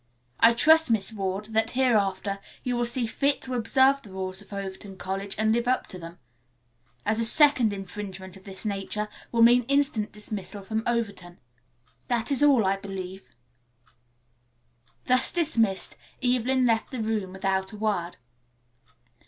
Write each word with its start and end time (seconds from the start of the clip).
I 0.39 0.55
trust, 0.55 0.89
Miss 0.89 1.13
Ward, 1.13 1.49
that, 1.51 1.69
hereafter, 1.77 2.39
you 2.63 2.75
will 2.75 2.87
see 2.87 3.05
fit 3.05 3.39
to 3.43 3.53
observe 3.53 4.01
the 4.01 4.09
rules 4.09 4.41
of 4.41 4.51
Overton 4.51 4.97
College 4.97 5.35
and 5.37 5.51
live 5.51 5.67
up 5.67 5.85
to 5.89 5.99
them, 5.99 6.17
as 7.05 7.19
a 7.19 7.23
second 7.23 7.71
infringement 7.71 8.35
of 8.35 8.43
this 8.43 8.65
nature 8.65 9.09
will 9.31 9.43
mean 9.43 9.61
instant 9.67 10.11
dismissal 10.11 10.63
from 10.63 10.81
Overton. 10.87 11.39
That 12.07 12.31
is 12.31 12.41
all, 12.41 12.65
I 12.65 12.77
believe." 12.77 13.35
Thus 15.05 15.31
dismissed 15.31 15.95
Evelyn 16.23 16.65
left 16.65 16.89
the 16.89 16.99
room 17.03 17.31
without 17.31 17.71
a 17.71 17.77
word. 17.77 18.17